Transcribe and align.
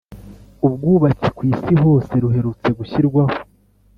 Ubwubatsi 0.65 1.27
ku 1.35 1.41
Isi 1.53 1.73
Hose 1.83 2.13
ruherutse 2.23 2.69
gushyirwaho 2.77 3.33